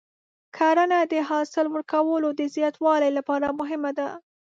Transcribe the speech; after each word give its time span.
کرنه 0.57 0.99
د 1.11 1.13
حاصل 1.29 1.65
ورکولو 1.71 2.27
د 2.39 2.41
زیاتوالي 2.55 3.09
لپاره 3.17 3.47
مهمه 3.59 3.91
ده. 3.99 4.07